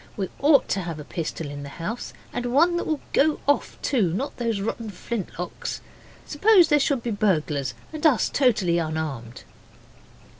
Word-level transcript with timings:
We 0.17 0.29
ought 0.39 0.67
to 0.69 0.79
have 0.81 0.99
a 0.99 1.03
pistol 1.03 1.47
in 1.51 1.61
the 1.61 1.69
house, 1.69 2.11
and 2.33 2.47
one 2.47 2.75
that 2.77 2.87
will 2.87 3.01
go 3.13 3.39
off, 3.47 3.77
too 3.83 4.11
not 4.13 4.37
those 4.37 4.59
rotten 4.59 4.89
flintlocks. 4.89 5.79
Suppose 6.25 6.69
there 6.69 6.79
should 6.79 7.03
be 7.03 7.11
burglars 7.11 7.75
and 7.93 8.03
us 8.03 8.27
totally 8.27 8.79
unarmed? 8.79 9.43